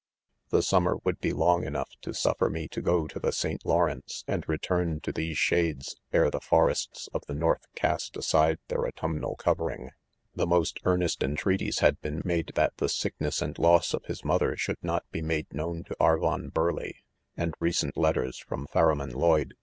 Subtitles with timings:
[0.49, 3.63] The 1 summer would be long enough to suf •ferine to go to the St.
[3.67, 8.87] Lawrence and return to these shades, ere the forests of the North cast aside their
[8.87, 9.91] autumnal coveringo ■'•■;■
[10.33, 14.57] The most earnest entreaties had been made that the sickness and loss of his mother
[14.57, 17.03] should "not be made known to Arvon Burleigh;
[17.37, 19.53] and recent letters from Pharamond Lloyde.